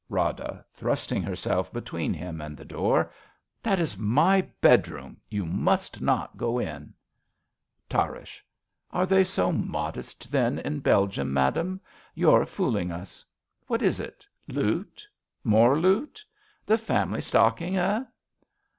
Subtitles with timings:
[0.09, 3.11] Rada {thrusting herself between him and the door.)
[3.61, 5.17] That is my bedroom.
[5.29, 6.95] You must not go in.
[7.87, 8.41] Tarrasch.
[8.89, 11.79] Are they so modest, then, in Belgium, madam?
[12.15, 13.23] You're fooling us.
[13.67, 14.25] What is it?
[14.47, 15.05] Loot?
[15.43, 16.25] More loot?
[16.65, 18.03] The family stocking, eh?